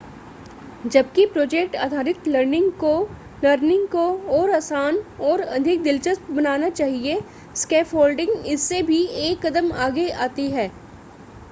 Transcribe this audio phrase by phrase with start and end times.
[0.83, 2.93] जबकि प्रोजेक्ट आधारित लर्निंग को
[3.43, 4.07] लर्निंग को
[4.37, 4.97] और आसान
[5.23, 7.21] और अधिक दिलचस्प बनाना चाहिए
[7.57, 10.69] स्कैफोल्डिंग इससे भी एक कदम आगे जाती है